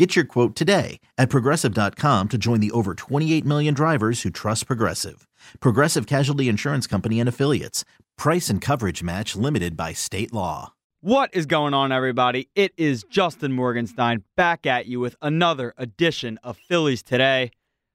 [0.00, 4.66] Get your quote today at progressive.com to join the over 28 million drivers who trust
[4.66, 5.28] Progressive.
[5.60, 7.84] Progressive Casualty Insurance Company and Affiliates.
[8.16, 10.72] Price and coverage match limited by state law.
[11.02, 12.48] What is going on, everybody?
[12.54, 17.50] It is Justin Morganstein back at you with another edition of Phillies Today.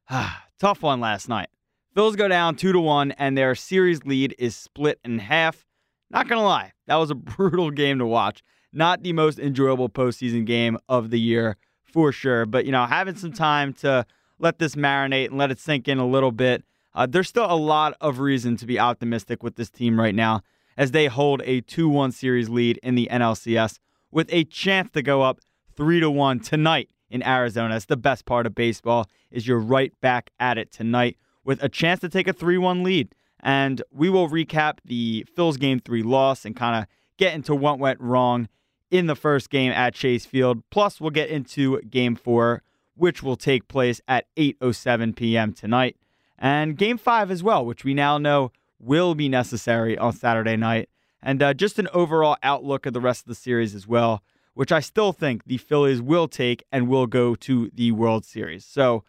[0.08, 1.50] Ah, tough one last night.
[1.98, 5.66] Phils go down 2 to 1, and their series lead is split in half.
[6.12, 8.44] Not going to lie, that was a brutal game to watch.
[8.72, 11.58] Not the most enjoyable postseason game of the year
[11.96, 12.46] for sure.
[12.46, 14.06] But, you know, having some time to
[14.38, 17.56] let this marinate and let it sink in a little bit, uh, there's still a
[17.56, 20.42] lot of reason to be optimistic with this team right now
[20.76, 23.80] as they hold a 2 1 series lead in the NLCS
[24.12, 25.40] with a chance to go up
[25.78, 27.78] 3 to 1 tonight in Arizona.
[27.78, 31.70] It's the best part of baseball is you're right back at it tonight with a
[31.70, 33.16] chance to take a 3 1 lead.
[33.40, 37.80] And we will recap the Phil's game three loss and kind of get into what
[37.80, 38.50] went wrong
[38.92, 40.64] in the first game at Chase Field.
[40.70, 42.62] Plus, we'll get into game four,
[42.96, 45.54] which will take place at 8.07 p.m.
[45.54, 45.98] tonight.
[46.38, 50.90] And game five as well, which we now know will be necessary on Saturday night.
[51.22, 54.22] And uh, just an overall outlook of the rest of the series as well,
[54.54, 58.66] which I still think the Phillies will take and will go to the World Series.
[58.66, 59.04] So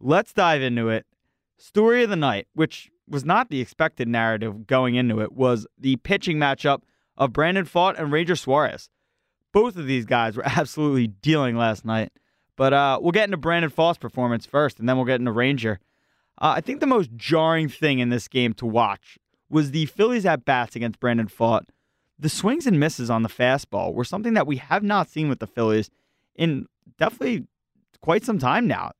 [0.00, 1.06] let's dive into it.
[1.58, 5.96] Story of the night, which was not the expected narrative going into it, was the
[5.96, 6.82] pitching matchup
[7.16, 8.88] of Brandon Pfaadt and Ranger Suarez
[9.52, 12.12] both of these guys were absolutely dealing last night.
[12.56, 15.80] But uh, we'll get into Brandon Pfaadt's performance first, and then we'll get into Ranger.
[16.38, 19.18] Uh, I think the most jarring thing in this game to watch
[19.48, 21.62] was the Phillies at bats against Brandon Pfaadt.
[22.18, 25.38] The swings and misses on the fastball were something that we have not seen with
[25.38, 25.90] the Phillies
[26.34, 26.66] in
[26.98, 27.46] definitely
[28.02, 28.92] quite some time now.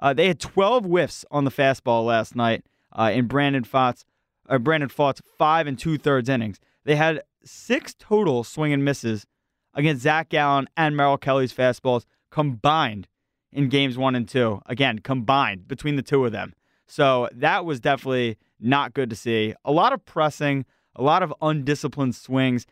[0.00, 4.04] Uh, they had 12 whiffs on the fastball last night uh, in Brandon Pfaadt's,
[4.48, 6.58] uh, Brandon Pfaadt's five and two thirds innings.
[6.84, 9.26] They had six total swing and misses
[9.74, 13.08] against Zach Gallen and Merrill Kelly's fastballs combined
[13.52, 14.60] in games one and two.
[14.66, 16.54] Again, combined between the two of them.
[16.86, 19.54] So that was definitely not good to see.
[19.64, 20.64] A lot of pressing,
[20.94, 22.66] a lot of undisciplined swings.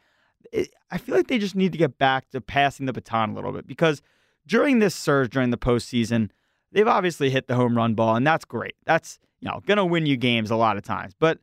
[0.91, 3.53] I feel like they just need to get back to passing the baton a little
[3.53, 4.03] bit because
[4.47, 6.31] during this surge during the postseason,
[6.73, 8.75] they've obviously hit the home run ball, and that's great.
[8.85, 11.15] That's you know gonna win you games a lot of times.
[11.19, 11.39] But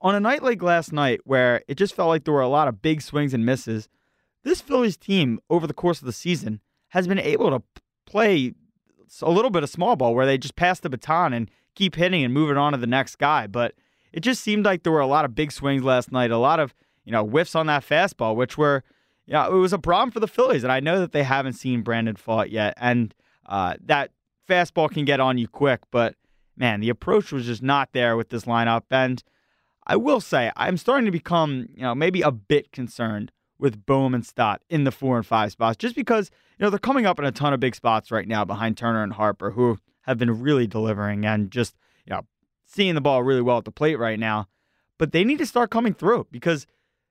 [0.00, 2.68] on a night like last night, where it just felt like there were a lot
[2.68, 3.88] of big swings and misses,
[4.44, 7.62] this Phillies team over the course of the season has been able to
[8.06, 8.54] play
[9.22, 12.24] a little bit of small ball where they just pass the baton and keep hitting
[12.24, 13.46] and moving on to the next guy.
[13.46, 13.74] But
[14.12, 16.60] it just seemed like there were a lot of big swings last night, a lot
[16.60, 18.84] of you know whiffs on that fastball, which were
[19.26, 20.62] you know, it was a problem for the Phillies.
[20.62, 23.14] And I know that they haven't seen Brandon Pfaadt yet, and
[23.46, 24.10] uh, that
[24.48, 25.80] fastball can get on you quick.
[25.90, 26.16] But
[26.56, 28.82] man, the approach was just not there with this lineup.
[28.90, 29.22] And
[29.86, 34.14] I will say, I'm starting to become you know maybe a bit concerned with Bohm
[34.14, 37.18] and Stott in the four and five spots, just because you know they're coming up
[37.18, 40.40] in a ton of big spots right now behind Turner and Harper, who have been
[40.40, 41.74] really delivering and just
[42.06, 42.22] you know
[42.66, 44.48] seeing the ball really well at the plate right now.
[44.98, 46.66] But they need to start coming through because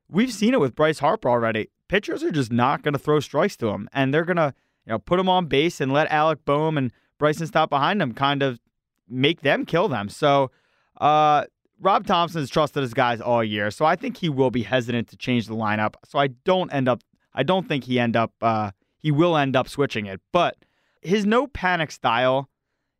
[0.09, 1.69] we've seen it with Bryce Harper already.
[1.87, 4.53] Pitchers are just not going to throw strikes to him, and they're going to
[4.85, 8.13] you know put him on base and let Alec Bohm and Bryson Stott behind him
[8.13, 8.59] kind of
[9.07, 10.09] make them kill them.
[10.09, 10.51] So
[10.99, 11.45] uh,
[11.83, 15.09] Rob Thomson has trusted his guys all year, so I think he will be hesitant
[15.09, 15.95] to change the lineup.
[16.05, 17.01] So I don't end up.
[17.33, 18.31] I don't think he end up.
[18.41, 20.55] Uh, he will end up switching it, but
[21.01, 22.49] his no panic style,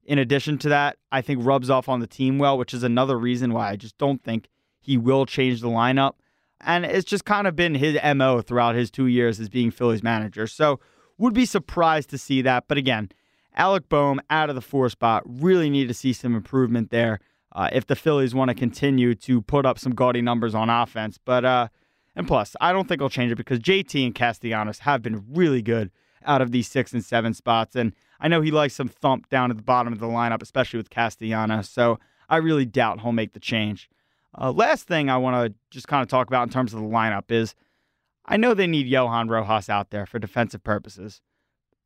[0.04, 3.18] in addition to that, I think rubs off on the team well, which is another
[3.18, 4.50] reason why I just don't think
[4.81, 6.16] he will change the lineup.
[6.60, 10.04] And it's just kind of been his mo throughout his two years as being Phillies
[10.04, 10.46] manager.
[10.46, 10.81] So
[11.18, 12.66] would be surprised to see that.
[12.68, 13.12] But again,
[13.56, 17.19] Alec Bohm out of the four spot really need to see some improvement there
[17.54, 21.20] uh, if the Phillies want to continue to put up some gaudy numbers on offense.
[21.24, 21.68] But uh,
[22.16, 25.62] and plus, I don't think I'll change it because JT and Castellanos have been really
[25.62, 25.92] good
[26.26, 29.52] out of these six and seven spots, and I know he likes some thump down
[29.52, 31.70] at the bottom of the lineup, especially with Castellanos.
[31.70, 33.90] So I really doubt he'll make the change.
[34.40, 36.88] Uh, last thing I want to just kind of talk about in terms of the
[36.88, 37.54] lineup is
[38.26, 41.22] I know they need Johan Rojas out there for defensive purposes,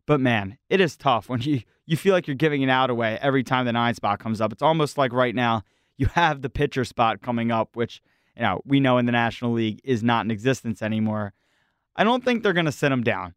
[0.07, 3.19] but man, it is tough when you, you feel like you're giving an out away
[3.21, 4.51] every time the nine spot comes up.
[4.51, 5.62] It's almost like right now
[5.98, 8.01] you have the pitcher spot coming up, which
[8.36, 11.33] you know we know in the National League is not in existence anymore.
[11.95, 13.36] I don't think they're going to sit him down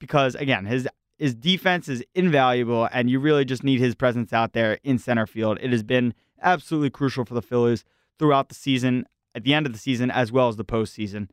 [0.00, 0.88] because again, his
[1.18, 5.26] his defense is invaluable, and you really just need his presence out there in center
[5.26, 5.58] field.
[5.60, 7.84] It has been absolutely crucial for the Phillies
[8.18, 11.28] throughout the season, at the end of the season, as well as the postseason.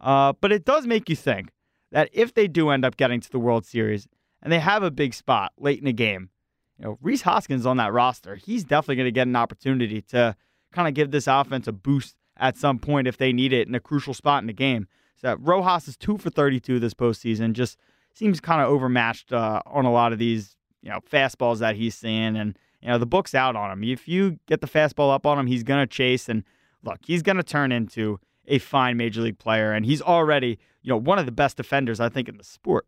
[0.00, 1.50] Uh, but it does make you think
[1.90, 4.06] that if they do end up getting to the World Series
[4.42, 6.30] and they have a big spot late in the game,
[6.78, 10.34] you know, Rhys Hoskins on that roster, he's definitely going to get an opportunity to
[10.72, 13.74] kind of give this offense a boost at some point if they need it in
[13.74, 14.88] a crucial spot in the game.
[15.16, 17.52] So Rojas is two for 32 this postseason.
[17.52, 17.76] Just
[18.14, 21.94] seems kind of overmatched uh, on a lot of these, you know, fastballs that he's
[21.94, 23.84] seeing, and you know the book's out on him.
[23.84, 26.44] If you get the fastball up on him, he's gonna chase, and
[26.82, 30.96] look, he's gonna turn into a fine major league player, and he's already, you know,
[30.96, 32.86] one of the best defenders I think in the sport.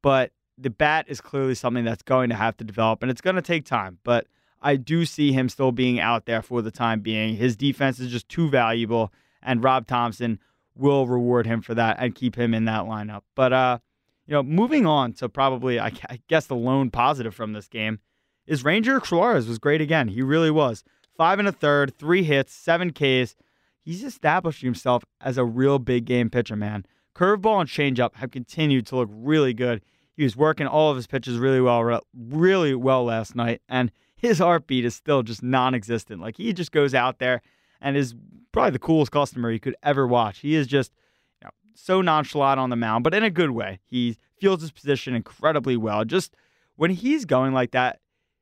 [0.00, 0.30] But
[0.62, 3.42] the bat is clearly something that's going to have to develop, and it's going to
[3.42, 3.98] take time.
[4.04, 4.26] But
[4.60, 7.36] I do see him still being out there for the time being.
[7.36, 9.12] His defense is just too valuable,
[9.42, 10.38] and Rob Thomson
[10.74, 13.22] will reward him for that and keep him in that lineup.
[13.34, 13.78] But uh,
[14.26, 15.92] you know, moving on to probably I,
[16.28, 17.98] guess the lone positive from this game
[18.46, 20.08] is Ranger Suarez was great again.
[20.08, 20.84] He really was.
[21.16, 23.36] Five and a third, three hits, seven Ks.
[23.84, 26.86] He's established himself as a real big game pitcher, man.
[27.14, 29.82] Curveball and changeup have continued to look really good.
[30.16, 34.38] He was working all of his pitches really well, really well last night, and his
[34.38, 36.20] heartbeat is still just non-existent.
[36.20, 37.42] Like he just goes out there
[37.80, 38.14] and is
[38.52, 40.40] probably the coolest customer you could ever watch.
[40.40, 40.92] He is just
[41.40, 43.80] you know, so nonchalant on the mound, but in a good way.
[43.84, 46.04] He feels his position incredibly well.
[46.04, 46.34] Just
[46.76, 48.00] when he's going like that,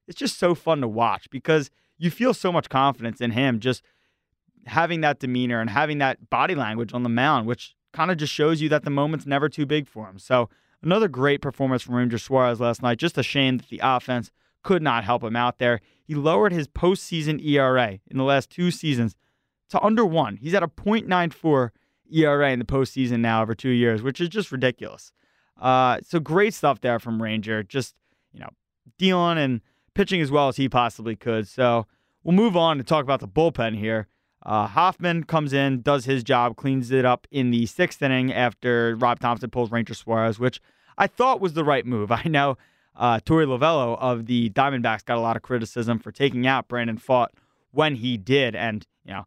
[0.09, 3.83] it's just so fun to watch because you feel so much confidence in him just
[4.67, 8.33] having that demeanor and having that body language on the mound, which kind of just
[8.33, 10.19] shows you that the moment's never too big for him.
[10.19, 10.49] So
[10.83, 12.99] another great performance from Ranger Suarez last night.
[12.99, 14.31] Just a shame that the offense
[14.63, 15.81] could not help him out there.
[16.05, 19.17] He lowered his postseason ERA in the last two seasons
[19.71, 20.37] to under one.
[20.37, 21.71] He's at a .94
[22.13, 25.13] ERA in the postseason now over two years, which is just ridiculous.
[25.59, 27.63] Uh, so great stuff there from Ranger.
[27.63, 27.95] Just
[28.33, 28.51] you know,
[28.99, 29.61] dealing and
[29.95, 31.47] pitching as well as he possibly could.
[31.49, 31.87] So
[32.23, 34.09] we'll move on to talk about the bullpen here.
[34.45, 38.97] Uh, Hoffman comes in, does his job, cleans it up in the sixth inning after
[38.97, 40.61] Rob Thomson pulls Ranger Suarez, which
[40.97, 42.11] I thought was the right move.
[42.13, 42.57] I know
[42.97, 46.99] uh, Torey Lovullo of the Diamondbacks got a lot of criticism for taking out Brandon
[46.99, 47.29] Pfaadt
[47.71, 48.55] when he did.
[48.55, 49.27] And, you know,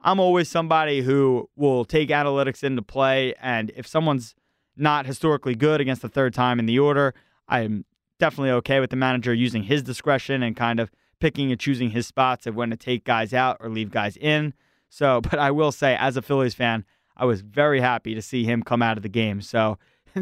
[0.00, 3.34] I'm always somebody who will take analytics into play.
[3.40, 4.34] And if someone's
[4.76, 7.14] not historically good against the third time in the order,
[7.48, 7.84] I'm
[8.18, 10.90] definitely okay with the manager using his discretion and kind of
[11.24, 14.52] picking and choosing his spots of when to take guys out or leave guys in.
[14.90, 16.84] So, but I will say, as a Phillies fan,
[17.16, 19.40] I was very happy to see him come out of the game.
[19.40, 19.78] So,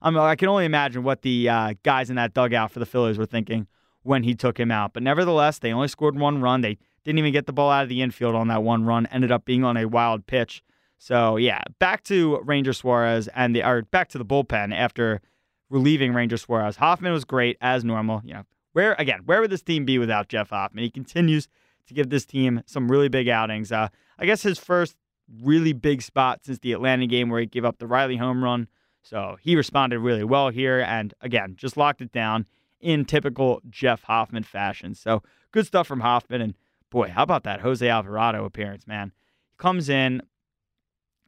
[0.00, 3.18] I'm, I can only imagine what the uh, guys in that dugout for the Phillies
[3.18, 3.66] were thinking
[4.04, 4.92] when he took him out.
[4.92, 6.60] But nevertheless, they only scored one run.
[6.60, 9.06] They didn't even get the ball out of the infield on that one run.
[9.06, 10.62] Ended up being on a wild pitch.
[10.98, 15.20] So yeah, back to Ranger Suarez and the or back to the bullpen after
[15.68, 16.76] relieving Ranger Suarez.
[16.76, 18.22] Hoffman was great as normal.
[18.24, 20.84] You know, where again, where would this team be without Jeff Hoffman?
[20.84, 21.48] He continues
[21.86, 23.72] to give this team some really big outings.
[23.72, 23.88] Uh,
[24.18, 24.96] I guess his first
[25.42, 28.68] really big spot since the Atlanta game where he gave up the Riley home run.
[29.02, 32.46] So he responded really well here and again, just locked it down
[32.80, 34.94] in typical Jeff Hoffman fashion.
[34.94, 36.40] So good stuff from Hoffman.
[36.40, 36.54] And
[36.90, 39.12] boy, how about that Jose Alvarado appearance, man?
[39.50, 40.22] He comes in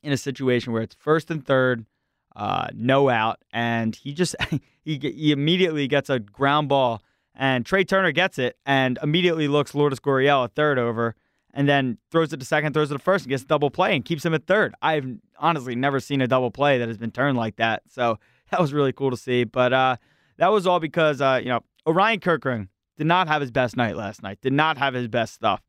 [0.02, 1.86] in a situation where it's first and third,
[2.34, 4.36] uh, no out, and he just
[4.84, 7.02] he, he immediately gets a ground ball
[7.36, 11.14] and Trea Turner gets it and immediately looks Lourdes Gurriel at third over
[11.52, 14.04] and then throws it to second, throws it to first, and gets double play and
[14.04, 14.74] keeps him at third.
[14.82, 15.06] I've
[15.38, 17.82] honestly never seen a double play that has been turned like that.
[17.88, 18.18] So
[18.50, 19.44] that was really cool to see.
[19.44, 19.96] But uh,
[20.38, 23.96] that was all because, uh, you know, Orion Kerkering did not have his best night
[23.96, 25.62] last night, did not have his best stuff.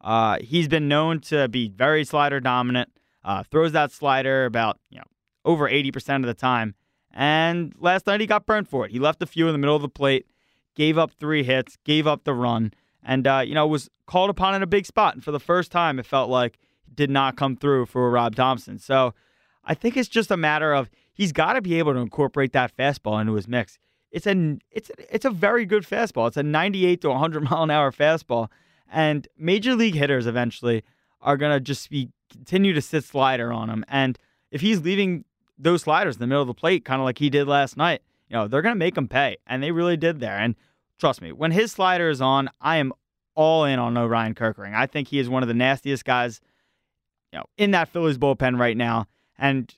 [0.00, 2.90] Uh, he's been known to be very slider dominant,
[3.24, 5.04] uh, throws that slider about, you know,
[5.44, 6.74] over 80% of the time.
[7.14, 8.90] And last night he got burned for it.
[8.90, 10.26] He left a few in the middle of the plate
[10.74, 14.54] gave up three hits, gave up the run, and uh, you know was called upon
[14.54, 15.14] in a big spot.
[15.14, 16.58] And for the first time, it felt like
[16.94, 18.78] did not come through for Rob Thomson.
[18.78, 19.14] So
[19.64, 22.76] I think it's just a matter of he's got to be able to incorporate that
[22.76, 23.78] fastball into his mix.
[24.10, 26.28] It's a it's it's a very good fastball.
[26.28, 28.48] It's a 98 to 100 mile an hour fastball,
[28.90, 30.84] and major league hitters eventually
[31.20, 33.84] are gonna just be continue to sit slider on him.
[33.88, 34.18] And
[34.50, 35.24] if he's leaving
[35.58, 38.02] those sliders in the middle of the plate, kind of like he did last night,
[38.32, 39.36] you know, they're going to make him pay.
[39.46, 40.38] And they really did there.
[40.38, 40.56] And
[40.98, 42.92] trust me, when his slider is on, I am
[43.34, 44.74] all in on Orion Kerkering.
[44.74, 46.40] I think he is one of the nastiest guys
[47.32, 49.06] you know in that Phillies bullpen right now,
[49.38, 49.74] and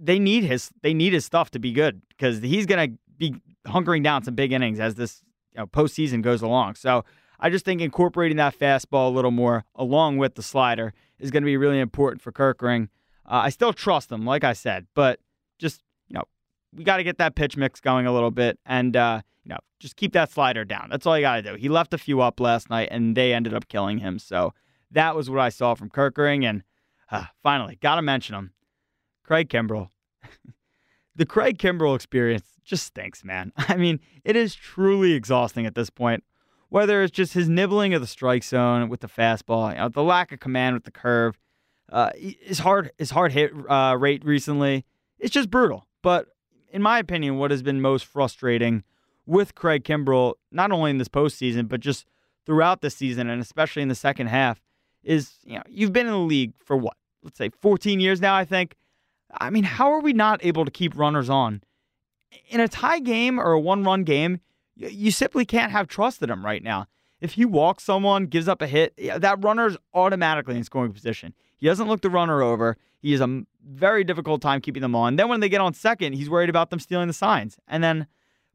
[0.00, 3.34] they need his they need his stuff to be good because he's gonna be
[3.66, 5.22] hunkering down some big innings as this
[5.54, 6.74] you know, postseason goes along.
[6.74, 7.04] So
[7.40, 11.42] I just think incorporating that fastball a little more along with the slider is going
[11.42, 12.88] to be really important for Kerkering.
[13.26, 15.20] Uh, I still trust him, like I said, but
[15.58, 15.82] just
[16.74, 19.58] we got to get that pitch mix going a little bit and uh, you know
[19.78, 20.88] just keep that slider down.
[20.90, 21.54] That's all you got to do.
[21.54, 24.18] He left a few up last night and they ended up killing him.
[24.18, 24.54] So
[24.90, 26.62] that was what I saw from Kerkering and
[27.10, 28.52] uh, finally got to mention him,
[29.22, 29.88] Craig Kimbrel.
[31.16, 33.52] the Craig Kimbrel experience just stinks, man.
[33.56, 36.24] I mean, it is truly exhausting at this point.
[36.68, 40.02] Whether it's just his nibbling of the strike zone with the fastball, you know, the
[40.02, 41.38] lack of command with the curve,
[41.90, 44.86] uh, his hard his hard hit uh, rate recently,
[45.18, 45.86] it's just brutal.
[46.02, 46.28] But
[46.72, 48.82] in my opinion, what has been most frustrating
[49.26, 52.06] with Craig Kimbrel, not only in this postseason but just
[52.44, 54.60] throughout the season and especially in the second half,
[55.04, 58.34] is you know you've been in the league for what let's say 14 years now,
[58.34, 58.76] I think.
[59.40, 61.62] I mean, how are we not able to keep runners on?
[62.48, 64.40] In a tie game or a one run game,
[64.76, 66.86] you simply can't have trust in him right now.
[67.20, 71.34] If he walks someone, gives up a hit, that runner's automatically in scoring position.
[71.56, 72.76] He doesn't look the runner over.
[73.00, 75.16] He is a very difficult time keeping them on.
[75.16, 77.58] Then when they get on second, he's worried about them stealing the signs.
[77.68, 78.06] And then,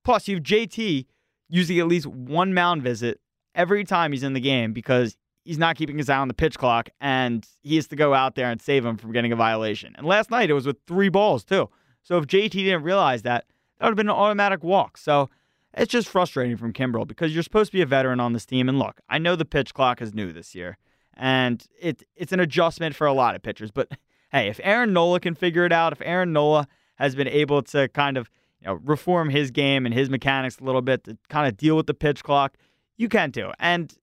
[0.04, 1.06] plus, you have JT
[1.50, 3.20] using at least one mound visit
[3.56, 6.58] every time he's in the game because he's not keeping his eye on the pitch
[6.58, 9.96] clock and he has to go out there and save him from getting a violation.
[9.98, 11.70] And last night it was with three balls too.
[12.04, 13.46] So if JT didn't realize that,
[13.80, 14.98] that would have been an automatic walk.
[14.98, 15.30] So
[15.74, 18.68] it's just frustrating from Kimbrel because you're supposed to be a veteran on this team.
[18.68, 20.78] And look, I know the pitch clock is new this year,
[21.16, 23.72] and it it's an adjustment for a lot of pitchers.
[23.72, 23.92] But
[24.32, 27.88] hey, if Aaron Nola can figure it out, if Aaron Nola has been able to
[27.90, 28.30] kind of
[28.62, 31.76] you know reform his game and his mechanics a little bit to kind of deal
[31.76, 32.58] with the pitch clock,
[32.98, 33.52] you can too.
[33.60, 33.94] And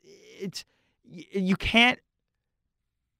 [0.41, 0.65] it's
[1.05, 1.99] you can't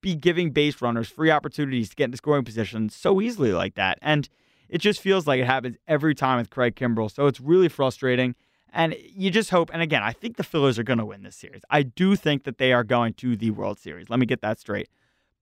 [0.01, 3.97] be giving base runners free opportunities to get into scoring position so easily like that.
[4.01, 4.29] And
[4.69, 7.11] it just feels like it happens every time with Craig Kimbrel.
[7.11, 8.35] So it's really frustrating.
[8.71, 11.35] And you just hope, and again, I think the Phillies are going to win this
[11.35, 11.61] series.
[11.69, 14.09] I do think that they are going to the World Series.
[14.09, 14.89] Let me get that straight.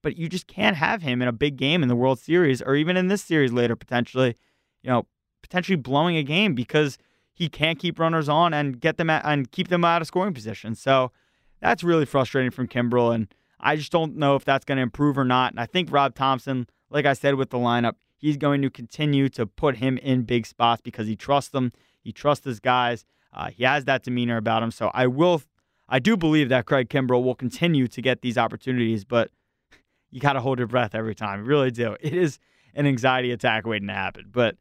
[0.03, 2.75] But you just can't have him in a big game in the World Series or
[2.75, 4.35] even in this series later, potentially,
[4.83, 5.07] you know,
[5.41, 6.99] potentially blowing a game because
[7.33, 10.33] he can't keep runners on and get them at, and keep them out of scoring
[10.33, 10.75] position.
[10.75, 11.11] So
[11.61, 15.17] that's really frustrating from Kimbrel, and I just don't know if that's going to improve
[15.17, 15.53] or not.
[15.53, 19.29] And I think Rob Thomson, like I said with the lineup, he's going to continue
[19.29, 21.71] to put him in big spots because he trusts them.
[22.01, 23.05] He trusts his guys.
[23.31, 24.71] Uh, he has that demeanor about him.
[24.71, 25.41] So I will,
[25.87, 29.31] I do believe that Craig Kimbrel will continue to get these opportunities, but
[30.13, 31.39] you got to hold your breath every time.
[31.39, 31.97] You really do.
[31.99, 32.37] It is
[32.75, 34.25] an anxiety attack waiting to happen.
[34.31, 34.57] But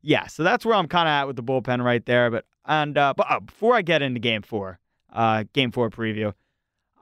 [0.00, 2.30] yeah, so that's where I'm kind of at with the bullpen right there.
[2.30, 4.80] But and uh, but uh, before I get into Game Four,
[5.12, 6.32] uh, Game Four preview,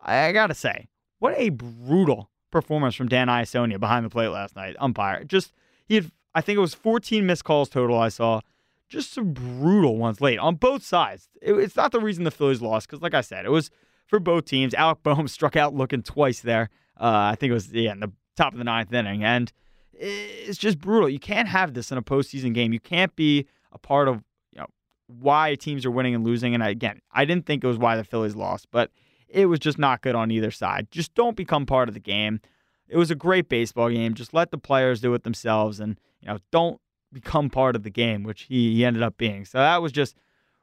[0.02, 0.88] I gotta say,
[1.20, 4.74] what a brutal performance from Dan Iassogna behind the plate last night.
[4.80, 5.52] Umpire, just
[5.86, 7.98] he had, I think it was 14 missed calls total.
[7.98, 8.40] I saw,
[8.88, 11.28] just some brutal ones late on both sides.
[11.40, 13.70] It, it's not the reason the Phillies lost because, like I said, it was
[14.06, 14.74] for both teams.
[14.74, 16.68] Alec Bohm struck out looking twice there.
[17.02, 19.52] Uh, I think it was yeah in the top of the ninth inning, and
[19.92, 21.08] it's just brutal.
[21.08, 22.72] You can't have this in a postseason game.
[22.72, 24.68] You can't be a part of you know
[25.08, 26.54] why teams are winning and losing.
[26.54, 28.90] And again, I didn't think it was why the Phillies lost, but
[29.32, 30.88] it was just not good on either side.
[30.90, 32.40] Just don't become part of the game.
[32.88, 34.14] It was a great baseball game.
[34.14, 36.80] Just let the players do it themselves and, you know, don't
[37.12, 39.44] become part of the game, which he, he ended up being.
[39.44, 40.14] So that was just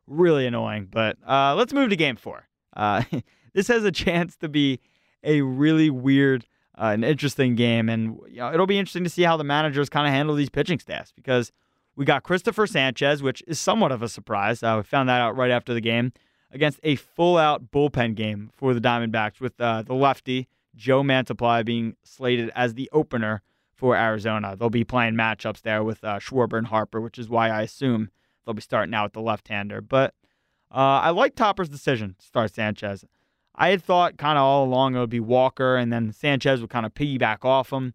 [0.06, 0.88] really annoying.
[0.90, 2.48] But uh, let's move to game four.
[2.76, 3.04] Uh,
[3.54, 4.80] this has a chance to be
[5.24, 6.46] a really weird
[6.80, 7.90] uh, an interesting game.
[7.90, 10.50] And you know, it'll be interesting to see how the managers kind of handle these
[10.50, 11.52] pitching staffs because
[11.96, 14.64] we got Christopher Sanchez, which is somewhat of a surprise.
[14.64, 16.14] Uh, we found that out right after the game
[16.52, 21.66] against a full out bullpen game for the Diamondbacks with uh, the lefty, Joe Mantiply,
[21.66, 23.42] being slated as the opener
[23.74, 24.56] for Arizona.
[24.56, 28.10] They'll be playing matchups there with uh, Schwarber and Harper, which is why I assume
[28.46, 29.82] they'll be starting out with the left hander.
[29.82, 30.14] But
[30.72, 33.06] uh, I like Topper's decision to start Sanchez.
[33.60, 36.70] I had thought kind of all along it would be Walker, and then Sanchez would
[36.70, 37.94] kind of piggyback off him,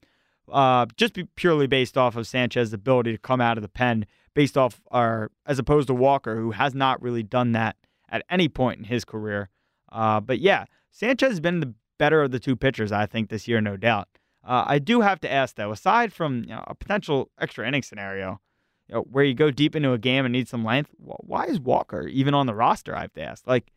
[0.52, 4.04] uh, just purely based off of Sanchez's ability to come out of the pen,
[4.35, 7.76] based off, or as opposed to Walker, who has not really done that
[8.11, 9.49] at any point in his career.
[9.90, 13.49] Uh, but yeah, Sanchez has been the better of the two pitchers, I think, this
[13.49, 14.09] year, no doubt.
[14.47, 17.83] Uh, I do have to ask though, aside from you know, a potential extra inning
[17.83, 18.40] scenario,
[18.88, 21.59] you know, where you go deep into a game and need some length, why is
[21.59, 22.94] Walker even on the roster?
[22.94, 23.47] I have to ask.
[23.47, 23.73] Like,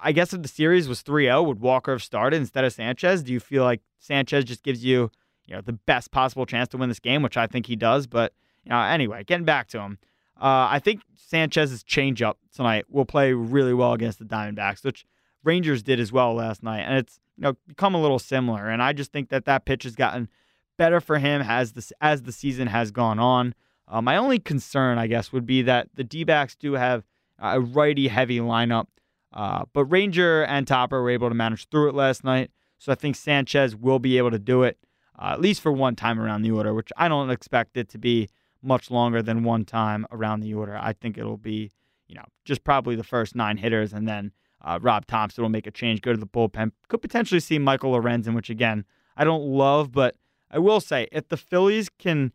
[0.00, 3.22] I guess if the series was 3-0, would Walker have started instead of Sanchez?
[3.22, 5.10] Do you feel like Sanchez just gives you,
[5.46, 8.06] you know, the best possible chance to win this game, which I think he does?
[8.06, 8.32] But
[8.64, 9.98] you know, anyway, getting back to him,
[10.40, 15.06] uh, I think Sanchez's changeup tonight will play really well against the Diamondbacks, which
[15.44, 18.68] Rangers did as well last night, and it's you know become a little similar.
[18.68, 20.28] And I just think that that pitch has gotten
[20.76, 23.54] better for him as the as the season has gone on.
[23.88, 27.04] Uh, my only concern, I guess, would be that the D backs do have
[27.38, 28.86] a righty heavy lineup,
[29.32, 32.50] uh, but Ranger and Topper were able to manage through it last night.
[32.78, 34.78] So I think Sanchez will be able to do it,
[35.18, 37.98] uh, at least for one time around the order, which I don't expect it to
[37.98, 38.28] be
[38.62, 40.76] much longer than one time around the order.
[40.76, 41.70] I think it'll be,
[42.08, 44.32] you know, just probably the first nine hitters, and then
[44.64, 46.72] uh, Rob Thomson will make a change, go to the bullpen.
[46.88, 48.84] Could potentially see Michael Lorenzen, which again
[49.16, 50.16] I don't love, but
[50.50, 52.32] I will say if the Phillies can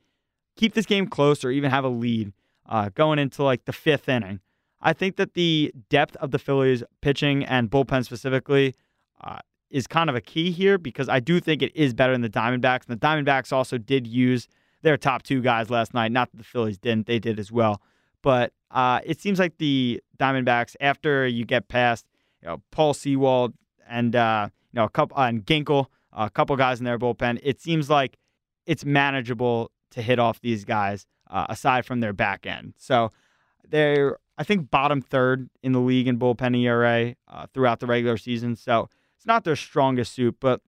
[0.56, 2.34] keep this game close or even have a lead
[2.66, 4.42] uh, going into like the fifth inning,
[4.88, 8.74] I think that the depth of the Phillies pitching and bullpen specifically
[9.22, 9.40] uh,
[9.70, 12.30] is kind of a key here because I do think it is better than the
[12.30, 12.88] Diamondbacks.
[12.88, 14.48] And the Diamondbacks also did use
[14.84, 16.14] their top two guys last night.
[16.14, 17.82] Not that the Phillies didn't, they did as well.
[18.22, 22.06] But uh, it seems like the Diamondbacks, after you get past
[22.42, 23.56] you know, Paul Sewald
[23.90, 27.60] and uh, you know a couple and Ginkel, a couple guys in their bullpen, it
[27.60, 28.18] seems like
[28.66, 32.74] it's manageable to hit off these guys uh, aside from their back end.
[32.78, 33.12] So
[33.68, 38.18] they're I think bottom third in the league in bullpen ERA uh, throughout the regular
[38.18, 38.56] season.
[38.56, 40.62] So it's not their strongest suit, but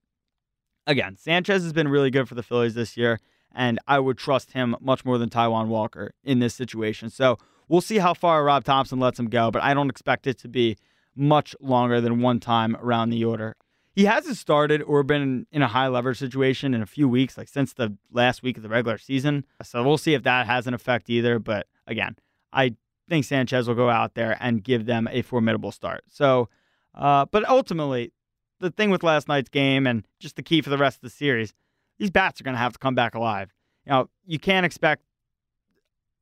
[0.86, 3.20] again, Sanchez has been really good for the Phillies this year,
[3.54, 7.10] and I would trust him much more than Taijuan Walker in this situation.
[7.10, 10.38] So we'll see how far Rob Thomson lets him go, but I don't expect it
[10.38, 10.76] to be
[11.14, 13.56] much longer than one time around the order.
[13.92, 17.48] He hasn't started or been in a high leverage situation in a few weeks, like
[17.48, 19.44] since the last week of the regular season.
[19.62, 21.38] So we'll see if that has an effect either.
[21.38, 22.16] But again,
[22.52, 22.76] I
[23.10, 26.04] think Sanchez will go out there and give them a formidable start.
[26.08, 26.48] So,
[26.94, 28.12] uh, but ultimately,
[28.60, 31.10] the thing with last night's game and just the key for the rest of the
[31.10, 31.52] series,
[31.98, 33.52] these bats are going to have to come back alive.
[33.84, 35.02] You know, you can't expect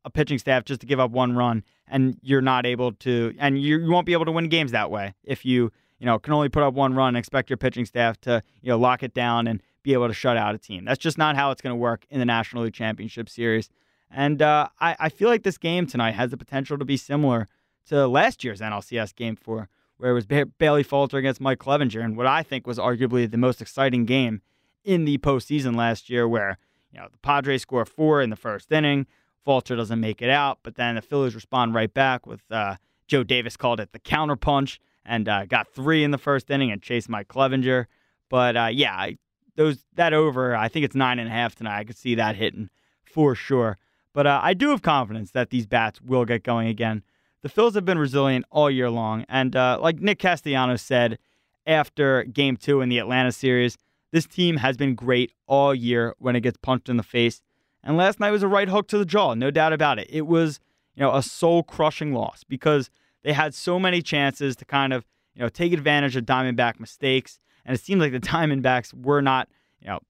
[0.04, 3.61] a pitching staff just to give up one run and you're not able to, and
[3.61, 6.33] you, you won't be able to win games that way if you, you know, can
[6.33, 9.12] only put up one run and expect your pitching staff to, you know, lock it
[9.12, 10.85] down and be able to shut out a team.
[10.85, 13.68] That's just not how it's going to work in the National League Championship Series.
[14.11, 17.47] And uh, I, I feel like this game tonight has the potential to be similar
[17.88, 22.03] to last year's NLCS game four, where it was ba- Bailey Falter against Mike Clevinger,
[22.03, 24.42] and what I think was arguably the most exciting game
[24.85, 26.59] in the postseason last year, where
[26.92, 29.07] you know the Padres score four in the first inning,
[29.44, 33.25] Falter doesn't make it out, but then the Phillies respond right back with uh, Joe
[33.25, 36.83] Davis called it the counter punch and uh, got three in the first inning and
[36.83, 37.87] chased Mike Clevinger.
[38.29, 39.11] But uh, yeah,
[39.57, 41.79] those that over, I think it's nine and a half tonight.
[41.79, 42.68] I could see that hitting
[43.05, 43.79] for sure.
[44.14, 47.03] But uh, I do have confidence that these bats will get going again.
[47.42, 49.25] The Phils have been resilient all year long.
[49.29, 51.18] And uh, like Nick Castellanos said
[51.66, 53.77] after game two in the Atlanta series,
[54.11, 57.42] this team has been great all year when it gets punched in the face.
[57.85, 60.09] And last night was a right hook to the jaw, no doubt about it.
[60.11, 60.59] It was,
[60.94, 62.90] you know, a soul crushing loss because
[63.23, 67.38] they had so many chances to kind of, you know, take advantage of Diamondback mistakes.
[67.64, 69.49] And it seemed like the Diamondbacks were not,
[69.81, 70.01] you know,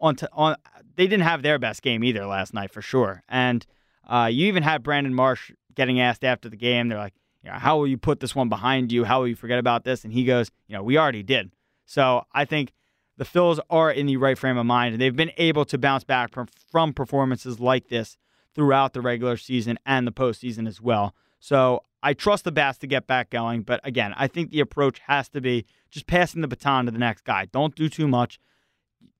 [0.00, 0.56] on, to, on
[0.96, 3.22] they didn't have their best game either last night for sure.
[3.28, 3.66] And
[4.06, 6.88] uh, you even had Brandon Marsh getting asked after the game.
[6.88, 9.04] They're like, you know, how will you put this one behind you?
[9.04, 10.04] How will you forget about this?
[10.04, 11.52] And he goes, you know, we already did.
[11.86, 12.72] So I think
[13.16, 16.04] the Phils are in the right frame of mind, and they've been able to bounce
[16.04, 18.16] back from, from performances like this
[18.54, 21.14] throughout the regular season and the postseason as well.
[21.40, 23.62] So I trust the Bats to get back going.
[23.62, 26.98] But again, I think the approach has to be just passing the baton to the
[26.98, 27.46] next guy.
[27.46, 28.38] Don't do too much.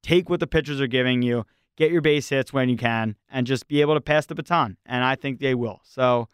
[0.03, 1.45] Take what the pitchers are giving you
[1.77, 4.77] get your base hits when you can, and just be able to pass the baton.
[4.87, 5.81] And I think they will.
[5.85, 6.29] So,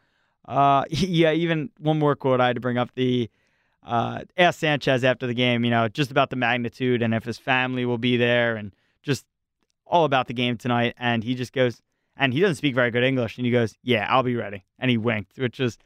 [0.46, 3.31] uh, yeah, even one more quote I had to bring up the
[3.85, 7.38] uh, ask Sanchez after the game, you know, just about the magnitude and if his
[7.38, 9.24] family will be there and just
[9.87, 10.94] all about the game tonight.
[10.98, 11.81] And he just goes,
[12.16, 13.38] and he doesn't speak very good English.
[13.38, 14.64] And he goes, Yeah, I'll be ready.
[14.79, 15.79] And he winked, which is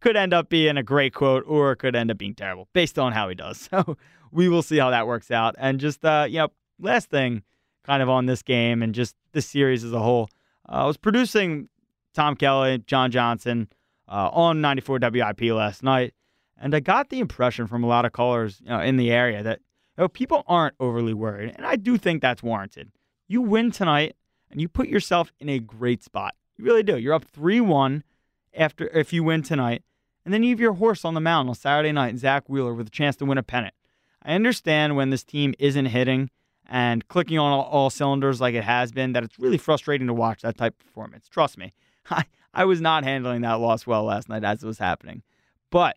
[0.00, 3.12] could end up being a great quote or could end up being terrible based on
[3.12, 3.68] how he does.
[3.80, 3.96] So
[4.32, 5.56] we will see how that works out.
[5.58, 7.42] And just, uh, you know, last thing
[7.90, 10.28] kind of on this game and just this series as a whole.
[10.68, 11.68] Uh, I was producing
[12.14, 13.68] Tom Kelly, John Johnson
[14.06, 16.14] uh, on 94 WIP last night,
[16.56, 19.42] and I got the impression from a lot of callers you know, in the area
[19.42, 19.58] that
[19.98, 22.92] you know, people aren't overly worried, and I do think that's warranted.
[23.26, 24.14] You win tonight,
[24.52, 26.36] and you put yourself in a great spot.
[26.58, 26.96] You really do.
[26.96, 28.04] You're up three one
[28.54, 29.82] after if you win tonight,
[30.24, 32.86] and then you have your horse on the mound on Saturday night, Zack Wheeler, with
[32.86, 33.74] a chance to win a pennant.
[34.22, 36.30] I understand when this team isn't hitting
[36.70, 40.14] and clicking on all, all, cylinders like it has been, that it's really frustrating to
[40.14, 41.28] watch that type of performance.
[41.28, 41.74] Trust me,
[42.10, 45.22] I, I was not handling that loss well last night as it was happening.
[45.70, 45.96] But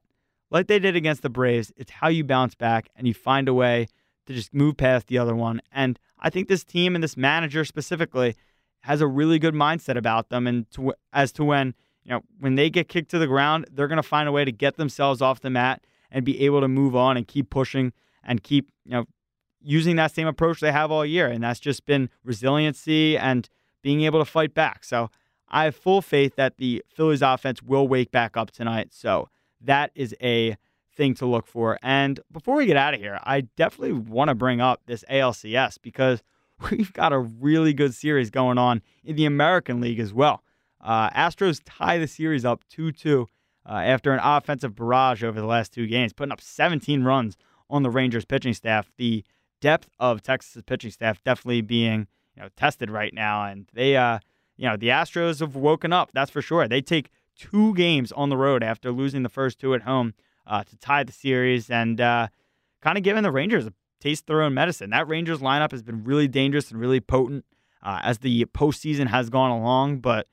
[0.49, 3.53] like they did against the Braves, it's how you bounce back and you find a
[3.53, 3.87] way
[4.25, 5.61] to just move past the other one.
[5.71, 8.35] And I think this team and this manager specifically
[8.81, 12.55] has a really good mindset about them, and to, as to when you know when
[12.55, 15.21] they get kicked to the ground, they're going to find a way to get themselves
[15.21, 18.91] off the mat and be able to move on and keep pushing and keep you
[18.91, 19.05] know
[19.63, 23.49] using that same approach they have all year, and that's just been resiliency and
[23.81, 24.83] being able to fight back.
[24.83, 25.09] So
[25.49, 28.89] I have full faith that the Phillies offense will wake back up tonight.
[28.91, 29.29] So
[29.61, 30.57] that is a
[30.95, 31.77] thing to look for.
[31.81, 35.77] And before we get out of here, I definitely want to bring up this ALCS
[35.81, 36.23] because
[36.71, 40.43] we've got a really good series going on in the American League as well.
[40.81, 43.27] Uh, Astros tie the series up 2 2
[43.65, 47.37] uh, after an offensive barrage over the last two games, putting up 17 runs
[47.69, 48.91] on the Rangers pitching staff.
[48.97, 49.23] The
[49.63, 54.19] depth of Texas's pitching staff definitely being you know tested right now, and they uh
[54.57, 56.11] you know the Astros have woken up.
[56.13, 56.67] That's for sure.
[56.67, 60.13] They take two games on the road after losing the first two at home
[60.45, 62.27] uh, to tie the series and uh,
[62.81, 64.89] kind of giving the Rangers a taste of their own medicine.
[64.89, 67.45] That Rangers lineup has been really dangerous and really potent
[67.81, 70.27] uh, as the postseason has gone along, but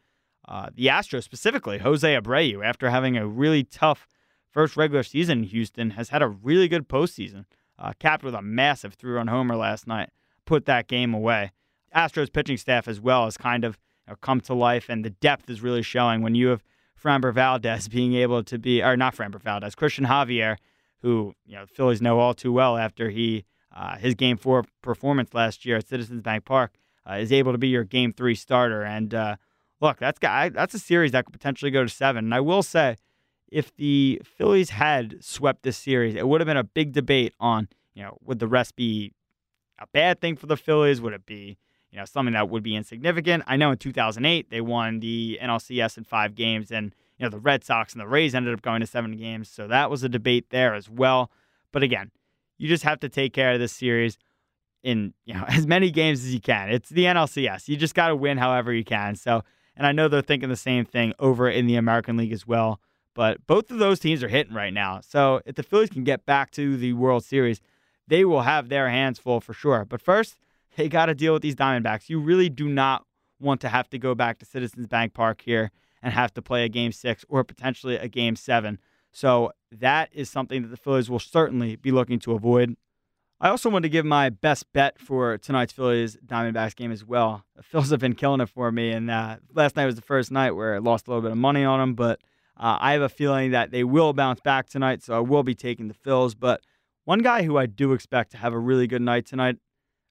[0.48, 4.08] uh, the Astros, specifically Jose Abreu, after having a really tough
[4.50, 7.44] first regular season in Houston, has had a really good postseason.
[7.80, 10.10] Uh, capped with a massive three-run homer last night,
[10.44, 11.50] put that game away.
[11.96, 15.10] Astros pitching staff as well has kind of you know, come to life, and the
[15.10, 16.62] depth is really showing when you have
[17.02, 20.56] Framber Valdez being able to be, or not Framber Valdez, Cristian Javier,
[21.02, 24.64] who you know the Phillies know all too well after he uh, his Game Four
[24.82, 26.72] performance last year at Citizens Bank Park,
[27.08, 29.36] uh, is able to be your Game Three starter, and uh,
[29.80, 32.26] look, that's got that's a series that could potentially go to seven.
[32.26, 32.96] And I will say,
[33.50, 37.68] if the Phillies had swept this series, it would have been a big debate on,
[37.94, 39.12] you know, would the rest be
[39.78, 41.00] a bad thing for the Phillies?
[41.00, 41.58] Would it be,
[41.90, 43.44] you know, something that would be insignificant?
[43.46, 47.40] I know in 2008 they won the NLCS in five games, and you know the
[47.40, 50.08] Red Sox and the Rays ended up going to seven games, so that was a
[50.08, 51.30] debate there as well.
[51.72, 52.10] But again,
[52.56, 54.16] you just have to take care of this series
[54.82, 56.70] in you know as many games as you can.
[56.70, 57.68] It's the NLCS.
[57.68, 59.16] You just got to win however you can.
[59.16, 59.42] So
[59.76, 62.80] and I know they're thinking the same thing over in the American League as well.
[63.14, 65.00] But both of those teams are hitting right now.
[65.02, 67.60] So if the Phillies can get back to the World Series,
[68.06, 69.84] they will have their hands full for sure.
[69.84, 70.36] But first,
[70.76, 72.08] they got to deal with these Diamondbacks.
[72.08, 73.04] You really do not
[73.40, 75.70] want to have to go back to Citizens Bank Park here
[76.02, 78.78] and have to play a game six or potentially a game seven.
[79.12, 82.76] So that is something that the Phillies will certainly be looking to avoid.
[83.40, 87.44] I also want to give my best bet for tonight's Phillies Diamondbacks game as well.
[87.56, 90.30] The Phillies have been killing it for me, and uh, last night was the first
[90.30, 92.20] night where I lost a little bit of money on them, but
[92.60, 95.54] uh, I have a feeling that they will bounce back tonight, so I will be
[95.54, 96.34] taking the Phils.
[96.38, 96.60] But
[97.04, 99.56] one guy who I do expect to have a really good night tonight,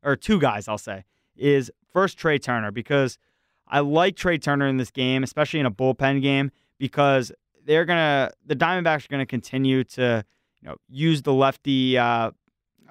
[0.03, 1.05] or two guys, I'll say,
[1.37, 3.19] is first Trea Turner because
[3.67, 7.31] I like Trea Turner in this game, especially in a bullpen game, because
[7.63, 10.25] they're gonna the Diamondbacks are gonna continue to
[10.59, 11.97] you know use the lefty.
[11.97, 12.31] Uh,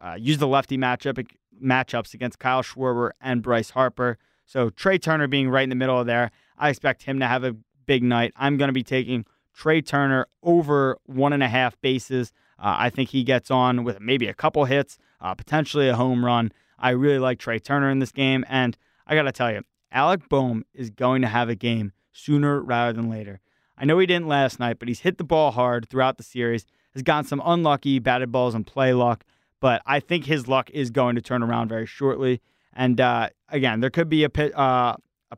[0.00, 1.26] uh, use the lefty matchup
[1.60, 4.18] matchups against Kyle Schwarber and Bryce Harper.
[4.46, 7.44] So Trea Turner being right in the middle of there, I expect him to have
[7.44, 8.32] a big night.
[8.36, 9.24] I'm going to be taking
[9.58, 12.32] Trea Turner over one and a half bases.
[12.58, 16.24] Uh, I think he gets on with maybe a couple hits, uh, potentially a home
[16.24, 16.52] run.
[16.78, 20.28] I really like Trea Turner in this game, and I got to tell you, Alec
[20.28, 23.40] Bohm is going to have a game sooner rather than later.
[23.76, 26.64] I know he didn't last night, but he's hit the ball hard throughout the series,
[26.94, 29.24] has gotten some unlucky batted balls and play luck
[29.60, 32.40] but I think his luck is going to turn around very shortly.
[32.72, 34.96] And uh, again, there could be a, pit, uh,
[35.30, 35.36] a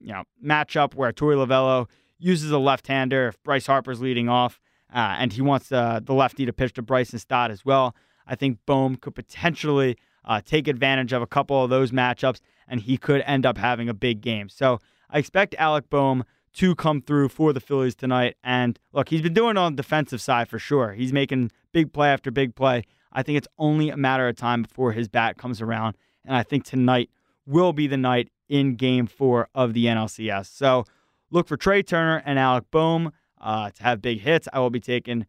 [0.00, 1.86] you know matchup where Torey Lovullo
[2.20, 4.60] uses a left-hander if Bryce Harper's leading off,
[4.92, 7.94] uh, and he wants uh, the lefty to pitch to Bryson Stott as well.
[8.26, 12.80] I think Bohm could potentially uh, take advantage of a couple of those matchups, and
[12.80, 14.48] he could end up having a big game.
[14.48, 14.78] So
[15.08, 18.36] I expect Alec Bohm to come through for the Phillies tonight.
[18.42, 20.92] And look, he's been doing it on the defensive side for sure.
[20.92, 22.84] He's making big play after big play.
[23.12, 25.96] I think it's only a matter of time before his bat comes around.
[26.24, 27.10] And I think tonight
[27.46, 30.46] will be the night in game four of the NLCS.
[30.46, 30.84] So
[31.30, 34.48] look for Trea Turner and Alec Bohm uh, to have big hits.
[34.52, 35.26] I will be taking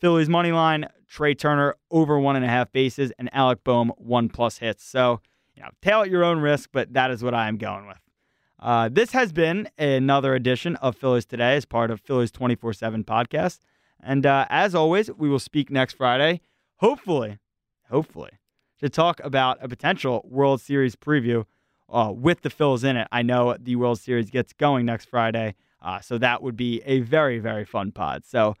[0.00, 4.28] Phillies money line, Trea Turner over one and a half bases, and Alec Bohm one
[4.28, 4.84] plus hits.
[4.84, 5.20] So,
[5.54, 7.98] you know, tail at your own risk, but that is what I am going with.
[8.58, 13.04] Uh, this has been another edition of Phillies Today as part of Phillies 24 7
[13.04, 13.60] podcast.
[14.02, 16.40] And uh, as always, we will speak next Friday
[16.80, 17.38] hopefully,
[17.90, 18.30] hopefully,
[18.80, 21.44] to talk about a potential World Series preview
[21.90, 23.08] uh, with the Phils in it.
[23.12, 27.00] I know the World Series gets going next Friday, uh, so that would be a
[27.00, 28.24] very, very fun pod.
[28.24, 28.54] So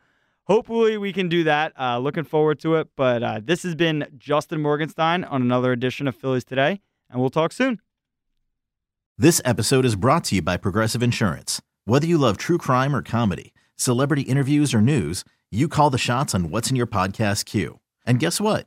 [0.44, 1.72] hopefully we can do that.
[1.78, 2.88] Uh, looking forward to it.
[2.96, 7.30] But uh, this has been Justin Morganstein on another edition of Phillies Today, and we'll
[7.30, 7.80] talk soon.
[9.16, 11.60] This episode is brought to you by Progressive Insurance.
[11.84, 16.34] Whether you love true crime or comedy, celebrity interviews or news, you call the shots
[16.34, 17.80] on what's in your podcast queue.
[18.06, 18.66] And guess what?